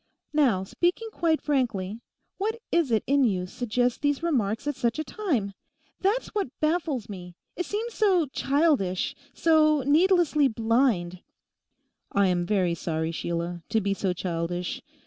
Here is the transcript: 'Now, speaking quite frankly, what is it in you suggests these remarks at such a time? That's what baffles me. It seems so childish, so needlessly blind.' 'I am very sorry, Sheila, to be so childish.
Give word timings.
'Now, 0.33 0.63
speaking 0.63 1.09
quite 1.11 1.43
frankly, 1.43 1.99
what 2.39 2.57
is 2.71 2.89
it 2.89 3.03
in 3.05 3.23
you 3.23 3.45
suggests 3.45 3.99
these 3.99 4.23
remarks 4.23 4.65
at 4.65 4.75
such 4.75 4.97
a 4.97 5.03
time? 5.03 5.53
That's 5.99 6.29
what 6.29 6.59
baffles 6.59 7.07
me. 7.07 7.35
It 7.55 7.67
seems 7.67 7.93
so 7.93 8.25
childish, 8.25 9.13
so 9.31 9.83
needlessly 9.85 10.47
blind.' 10.47 11.19
'I 12.13 12.27
am 12.29 12.45
very 12.47 12.73
sorry, 12.73 13.11
Sheila, 13.11 13.61
to 13.69 13.79
be 13.79 13.93
so 13.93 14.11
childish. 14.11 14.81